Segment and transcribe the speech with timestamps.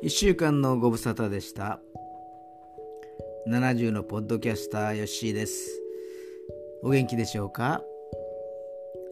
[0.00, 1.80] 1週間のご無沙汰でした。
[3.48, 5.82] 70のポッドキャスターヨッシーです。
[6.84, 7.82] お元気でしょうか？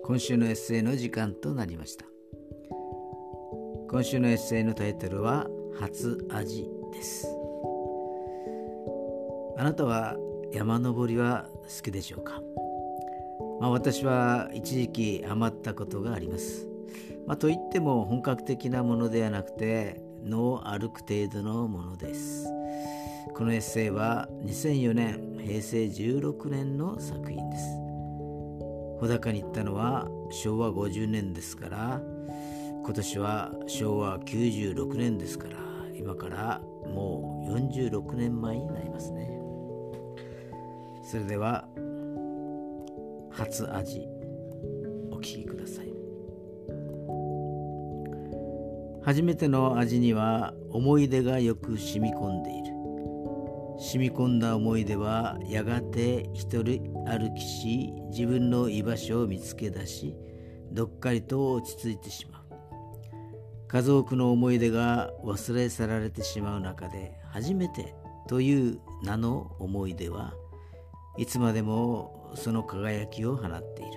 [0.04, 2.04] 今週のエッセイの時間となりました。
[3.91, 5.48] 今週のエッセイのタイトルは
[5.80, 7.27] 初味です。
[9.59, 10.16] あなたは
[10.52, 12.41] 山登りは好きでしょうか、
[13.60, 16.68] まあ、私は一時期ハマったことがあります。
[17.27, 22.46] まあ、といっても本格的なものではなくて野を歩く程度のものです。
[23.34, 27.64] このエッセイは2004年平成16年の作品です。
[28.98, 32.00] 穂高に行ったのは昭和50年ですから
[32.82, 35.56] 今年は昭和96年ですから
[35.94, 39.30] 今からもう46年前になりますね。
[41.02, 41.68] それでは
[43.30, 44.08] 初味
[45.10, 45.95] お聞きください。
[49.06, 52.74] 初めての味には思い出がよく染み込んでいる。
[53.78, 60.16] 染み込んだ思い出はやがて一人歩きし自分の居場所を見つけ出し
[60.72, 62.42] どっかりと落ち着いてしまう。
[63.68, 67.94] 数多くの思い出が忘れ去られてしまう中で初めて
[68.27, 70.34] という名の思い出は
[71.16, 73.95] いつまでもその輝きを放っている。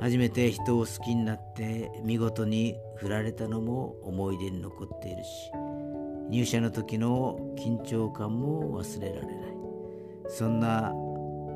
[0.00, 5.50] 初めて人を好きになって見事に振られたのも思い出に残っているし
[6.30, 9.34] 入社の時の緊張感も忘れられない。
[10.28, 10.92] そんな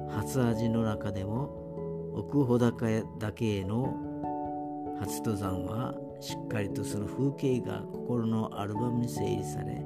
[0.09, 2.87] 初味の中でも奥穂高
[3.19, 3.95] だけへの
[4.99, 9.85] 初登山はしっかりとその風景が心のアルバムに整理され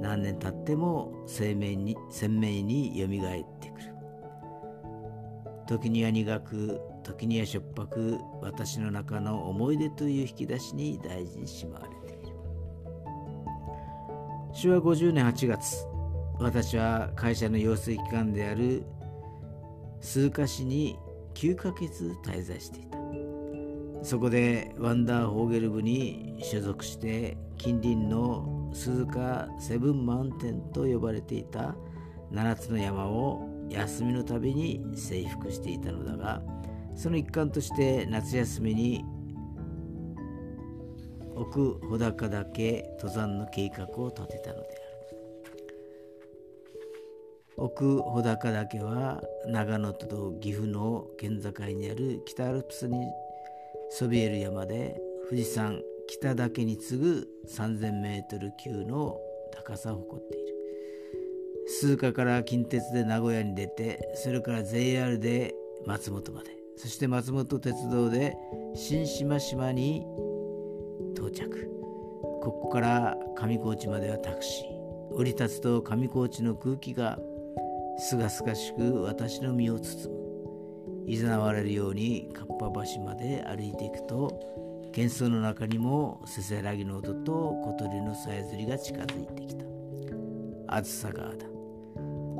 [0.00, 3.94] 何年経っても鮮明に鮮明によみがえってくる。
[5.66, 12.36] 時には苦く時にはしょっぱく私の中の思い出という引き出しに大事にしまわれている。
[14.52, 15.86] 昭和50年8月
[16.38, 18.84] 私は会社の養成機関である
[20.00, 20.98] 数カ市に
[21.34, 22.98] 9ヶ月滞在していた。
[24.02, 31.76] そこでワンダーホーゲル部に所属して近隣の鈴鹿セブンマウンテンと呼ばれていた
[32.32, 36.42] 7つの山を休みのたびに征服していたのだが
[36.94, 39.04] その一環として夏休みに
[41.34, 44.92] 奥穂高岳登山の計画を立てたのである。
[47.56, 52.96] 奥穂高岳は長野と岐阜の県境にある北アルプスに
[53.90, 59.18] そびえる山で富士山北岳に次ぐ3000メートル級の
[59.52, 60.54] 高さを誇っている。
[61.66, 65.54] 鈴鹿から近鉄で名古屋に出てそれから JR で
[65.86, 66.61] 松本まで。
[66.82, 68.36] そして松本鉄道で
[68.74, 70.04] 新島島に
[71.14, 71.70] 到着。
[72.42, 75.14] ここから上高地まではタクシー。
[75.14, 77.20] 降り立つと上高地の空気が
[77.98, 81.04] すがすがしく私の身を包む。
[81.06, 87.32] いざなわれるようにかっぱ橋まで歩いていくと喧騒の中にもせせらぎの音と
[87.62, 89.64] 小鳥のさえずりが近づいてきた。
[90.66, 91.46] あずさ川だ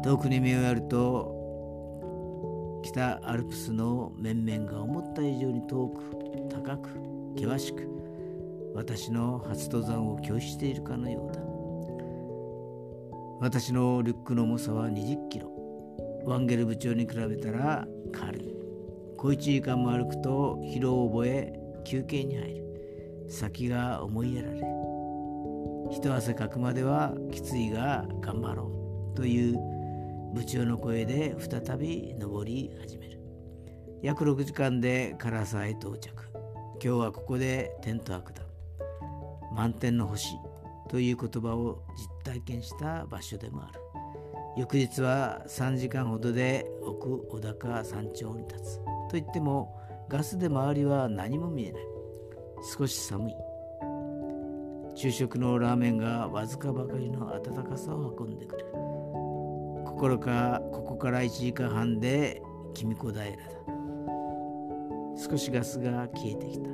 [0.02, 1.41] 遠くに目をやると
[2.92, 6.02] 北アルプスの面々が思った以上に遠く
[6.50, 6.90] 高く
[7.34, 7.88] 険しく
[8.74, 11.40] 私の初登山を拒否しているかのようだ。
[13.40, 15.50] 私のリュックの重さは20キロ。
[16.26, 18.54] ワンゲル部長に比べたら軽い。
[19.16, 21.52] 小1時間も歩くと疲労を覚え
[21.84, 23.26] 休憩に入る。
[23.30, 24.60] 先が思いやられ
[25.90, 28.70] 一汗かくまではきついが頑張ろ
[29.14, 29.16] う。
[29.16, 29.71] という
[30.32, 33.20] 部長の声で再び登り始める。
[34.02, 36.10] 約6時間で唐沢へ到着。
[36.82, 38.42] 今日はここでテント泊だ。
[39.54, 40.34] 満天の星
[40.88, 41.82] という言葉を
[42.24, 43.80] 実体験した場所でもある。
[44.56, 48.80] 翌日は3時間ほどで奥小高山頂に立つ。
[49.10, 51.82] といってもガスで周りは何も見えない。
[52.76, 53.34] 少し寒い。
[54.94, 58.91] 昼食のラーメンがわずかばかりの暖かさを運んでくれる。
[59.92, 62.42] 心かここから1時間半で
[62.72, 63.30] 君子平だ
[65.16, 66.70] 少しガスが消えてきた。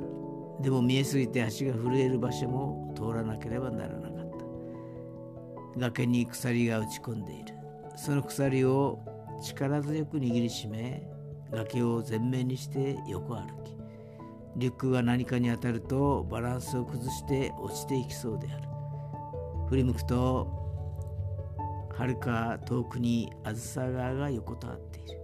[0.61, 4.31] でも見えすぎて足が震える場所も通らなければならなかっ
[5.75, 5.79] た。
[5.79, 7.53] 崖に鎖が打ち込んでいる。
[7.97, 8.99] その鎖を
[9.43, 11.03] 力強く握りしめ
[11.51, 13.77] 崖を前面にして横歩き。
[14.55, 18.63] リュックが何かに当たるとバランスを崩して落ちていきそうである。
[19.67, 20.58] 振り向くと
[21.99, 25.19] はるか遠くにあずさ川が横たわっている。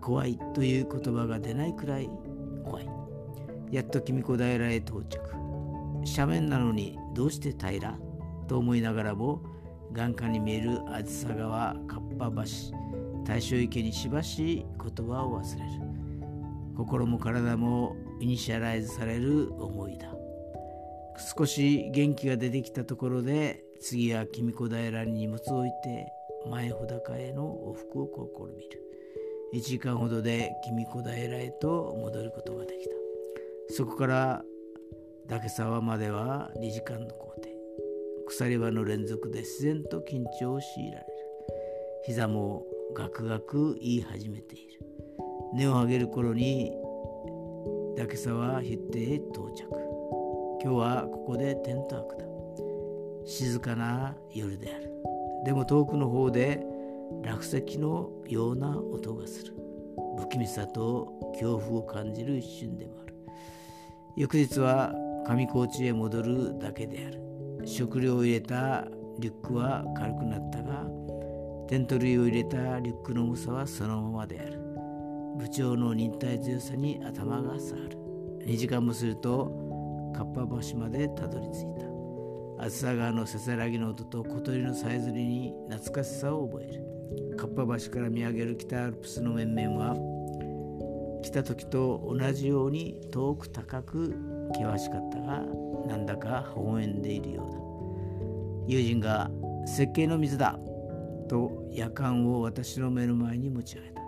[0.00, 2.10] 怖いという言葉が出ないくらい
[2.64, 2.88] 怖い。
[3.70, 5.20] やっと君子平へ到着。
[6.04, 7.78] 斜面なのにどうして平？
[7.78, 7.96] ら
[8.48, 9.40] と思いながらも
[9.92, 12.42] 眼下に見える梓川かっぱ橋
[13.24, 15.70] 大正池にしばし言葉を忘れる。
[16.76, 20.12] 心も体もイニシャライズされる思いだ。
[21.36, 26.06] 少し元気が出てきたところで次は君子平に荷物を置いて
[26.48, 28.10] 前穂高への往復を
[28.50, 28.82] 試みる。
[29.54, 32.94] 1時間ほどで君子平へと戻ることができた。
[33.70, 34.44] そこから
[35.28, 37.48] 岳沢までは2時間の行程。
[38.28, 41.06] 鎖場の連続で自然と緊張を強いられる。
[42.04, 42.64] 膝も
[42.94, 44.80] ガクガク言い始めている。
[45.54, 46.72] 根を上げる頃に
[47.96, 49.64] 岳沢筆定へ到着。
[50.62, 52.35] 今日はここでテント泊だ。
[53.26, 54.90] 静かな夜である。
[55.44, 56.64] でも遠くの方で
[57.22, 59.54] 落石のような音がする。
[60.18, 63.16] 不気味さと恐怖を感じる一瞬でもある。
[64.16, 64.94] 翌日は
[65.26, 67.66] 上高地へ戻るだけである。
[67.66, 68.86] 食料を入れた
[69.18, 70.86] リュックは軽くなったが
[71.68, 74.60] テント類を入れたリュックの重さはそのままである。
[75.36, 77.98] 部長の忍耐強さに頭が下がる。
[78.46, 81.95] 2時間もするとかっぱ橋までたどり着いた。
[82.58, 89.94] 厚さ川のせせらぎの音と小鳥のさえずりに懐かしさを覚えるかっぱ橋から見上げる北アルプスの面々は
[91.22, 94.14] 来た時と同じように遠く高く
[94.54, 95.42] 険しかったが
[95.86, 99.30] なんだか微笑んでいるようだ友人が
[99.66, 100.58] 「設計の水だ!」
[101.28, 104.02] と夜間を私の目の前に持ち上げた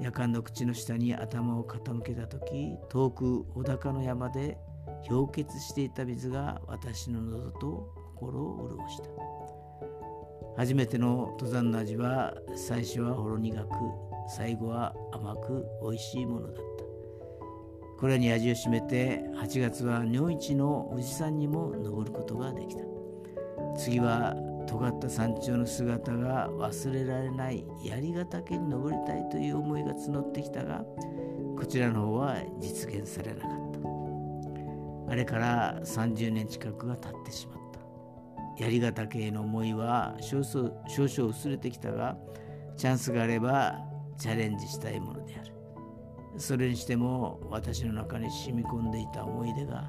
[0.00, 4.58] 夜間の口の下に頭を傾けた時遠く小高の山で
[5.08, 9.04] 氷結していた水が私の喉と心を潤した。
[10.56, 13.68] 初めての登山の味は最初はほろ苦く
[14.28, 16.62] 最後は甘く美味しいものだった。
[17.98, 22.82] これに味を占めて8月は日本一の富士山にも登ることができた。
[23.76, 24.34] 次は
[24.66, 30.84] 尖った山頂の姿が忘れられない槍ヶ岳に登りたいという思いが募ってきたが
[31.56, 33.61] こちらの方は実現されなかった。
[35.12, 37.56] あれから30年近くが経ってしまっ
[38.56, 38.64] た。
[38.64, 42.16] 槍ヶ岳への思いは少々少々薄れてきたが
[42.78, 43.78] チャンスがあれば
[44.16, 45.52] チャレンジしたいものである。
[46.38, 49.86] それにしても私の中に染み込んでいた思い出が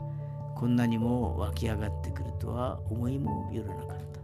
[0.58, 4.20] こんなにも湧き上がってくるとは思いもよらなかった。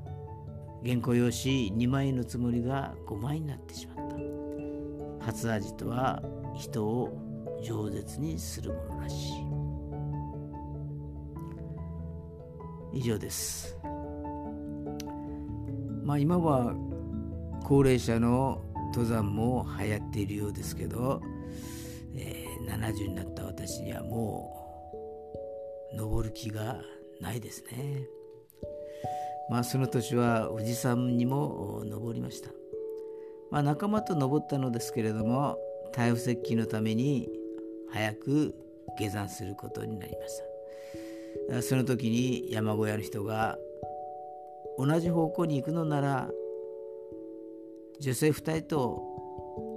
[0.86, 5.26] 原稿用紙2枚のつもりが5枚になってしまった。
[5.26, 6.22] 初味とは
[6.58, 7.18] 人を
[7.64, 9.49] 饒舌にするものらしい。
[12.94, 13.78] 以上です。
[16.04, 16.74] まあ今は
[17.64, 18.64] 高齢者の
[18.94, 21.22] 登山も流行っているようですけど、
[22.16, 24.52] えー、70になった私にはも
[25.94, 26.82] う登る気が
[27.22, 28.08] ないですね。
[29.50, 32.52] まあ、その年は富士山にも登りました、
[33.50, 35.58] まあ、仲間と登ったのですけれども
[35.92, 37.28] 台風接近のために
[37.92, 38.54] 早く
[39.00, 40.49] 下山することになりました。
[41.62, 43.58] その時に山小屋の人が
[44.78, 46.30] 同じ方向に行くのなら
[48.00, 49.04] 女性2人と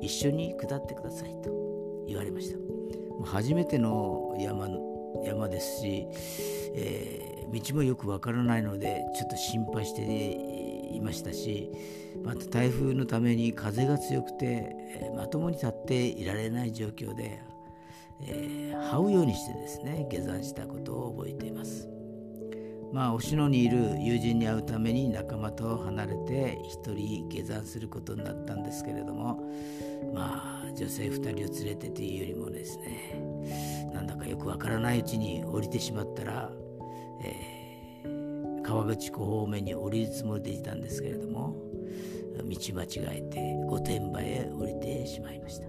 [0.00, 1.50] 一緒に下ってくださいと
[2.06, 2.58] 言われました。
[2.58, 4.68] もう初めての山
[5.24, 6.06] 山ですし、
[6.74, 11.70] えー道もよくわからないのでちょっと心配していましたし
[12.24, 17.40] また台風のために風が強くて、えまともに立っていられない状況で、
[18.20, 21.88] えー、這うようにしてですね下山したことを覚えています。
[22.92, 29.42] まあ、忍野にいる友人に会うために仲間と離れて一人下山することになったんですけれども
[30.12, 33.18] まあ女性2人を連れてというよりもですね
[33.94, 36.50] なんだかよくわからないうちに降りてしまったら
[37.24, 41.56] えー、川口湖方面に降りるつもりでいたんですけれども
[42.44, 45.66] 道間違えて御殿場へ降りてしまいました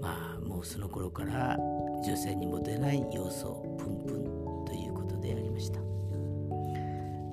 [0.00, 0.29] まあ
[0.62, 1.56] その頃から
[2.04, 4.24] 女性にも出ない要素プンプン
[4.66, 5.80] ということでありました。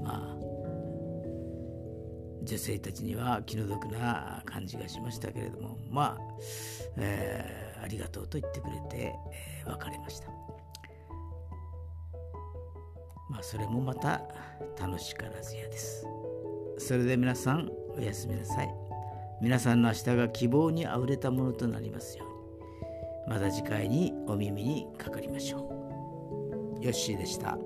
[0.04, 0.38] まあ
[2.44, 6.22] 女性たちには気の毒な感じがしましたけれどもまあ、
[6.98, 10.28] えー、ありがとうと言ってくれて、えー、別れました。
[13.30, 14.22] まあそれもまた
[14.80, 16.06] 楽しからずやです。
[16.78, 18.74] それで皆さんおやすみなさい。
[19.42, 22.37] 皆さんの明日が希望にあふれたものとなりますように。
[23.28, 25.70] また次回にお耳にかかりましょ
[26.80, 27.58] うヨッシーでした。